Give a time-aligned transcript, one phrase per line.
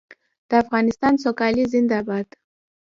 [0.49, 2.27] د افغانستان سوکالي زنده باد.